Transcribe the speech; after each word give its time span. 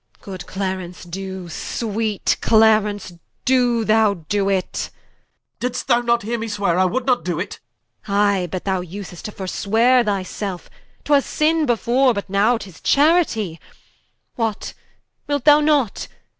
Good 0.19 0.47
Clarence 0.47 1.03
do: 1.05 1.47
sweet 1.47 2.37
Clarence 2.41 3.13
do 3.45 3.85
thou 3.85 4.15
do 4.15 4.49
it 4.49 4.89
Cla. 4.89 5.69
Did'st 5.69 5.85
thou 5.87 6.01
not 6.01 6.23
heare 6.23 6.39
me 6.39 6.47
sweare 6.47 6.79
I 6.79 6.85
would 6.85 7.05
not 7.05 7.23
do 7.23 7.39
it? 7.39 7.59
Qu. 8.07 8.11
I, 8.11 8.47
but 8.51 8.63
thou 8.65 8.81
vsest 8.81 9.21
to 9.25 9.31
forsweare 9.31 10.03
thy 10.03 10.23
selfe. 10.23 10.71
'Twas 11.03 11.23
Sin 11.27 11.67
before, 11.67 12.15
but 12.15 12.27
now 12.31 12.57
'tis 12.57 12.81
Charity 12.81 13.59
What 14.33 14.73
wilt 15.27 15.45
y 15.45 15.61
not? 15.61 16.07